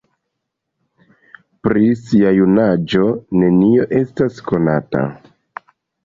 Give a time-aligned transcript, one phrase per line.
[1.65, 3.03] Pri sia junaĝo
[3.43, 5.03] nenio estas konata.